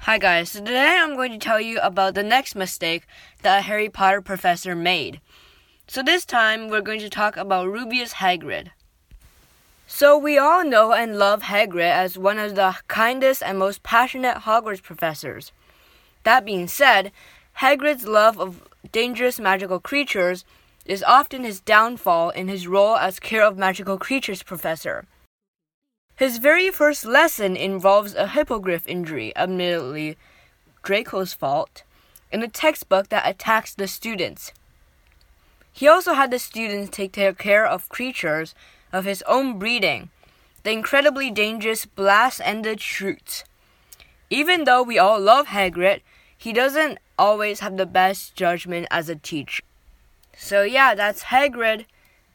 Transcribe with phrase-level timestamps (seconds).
[0.00, 3.06] Hi guys, so today I'm going to tell you about the next mistake
[3.42, 5.20] that a Harry Potter professor made.
[5.88, 8.68] So this time we're going to talk about Rubeus Hagrid.
[9.88, 14.38] So we all know and love Hagrid as one of the kindest and most passionate
[14.38, 15.50] Hogwarts professors.
[16.22, 17.10] That being said,
[17.58, 20.44] Hagrid's love of dangerous magical creatures
[20.84, 25.04] is often his downfall in his role as Care of Magical Creatures professor.
[26.16, 30.16] His very first lesson involves a hippogriff injury, admittedly
[30.82, 31.82] Draco's fault,
[32.32, 34.52] in a textbook that attacks the students.
[35.70, 38.54] He also had the students take care of creatures
[38.94, 40.08] of his own breeding,
[40.62, 43.44] the incredibly dangerous blast ended skrewts.
[44.30, 46.00] Even though we all love Hagrid,
[46.36, 49.62] he doesn't always have the best judgment as a teacher.
[50.34, 51.84] So, yeah, that's Hagrid.